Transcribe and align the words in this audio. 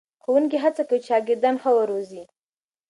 ښوونکي 0.23 0.57
هڅه 0.63 0.81
کوي 0.89 0.99
چې 1.01 1.07
شاګردان 1.09 1.55
ښه 1.61 1.71
وروزي. 1.77 2.23